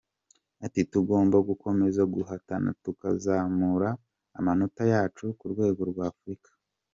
Ati" 0.65 0.81
Tugomba 0.91 1.37
gukomeza 1.49 2.01
guhatana 2.13 2.69
tukazamura 2.83 3.89
amanota 4.37 4.83
yacu 4.93 5.25
ku 5.39 5.45
rwego 5.51 5.81
rwa 5.91 6.05
Afurika. 6.13 6.49